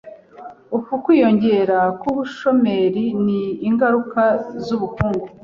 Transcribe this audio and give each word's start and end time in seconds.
Uku 0.77 0.91
kwiyongera 1.03 1.79
k'ubushomeri 1.99 3.05
ni 3.25 3.41
ingaruka 3.67 4.21
z'ubukungu. 4.63 5.25